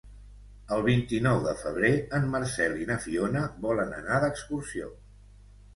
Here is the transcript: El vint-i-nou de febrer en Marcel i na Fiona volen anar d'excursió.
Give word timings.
El 0.77 0.79
vint-i-nou 0.87 1.43
de 1.43 1.53
febrer 1.59 1.91
en 2.21 2.25
Marcel 2.33 2.75
i 2.85 2.89
na 2.93 2.99
Fiona 3.07 3.47
volen 3.69 3.95
anar 4.01 4.23
d'excursió. 4.27 4.93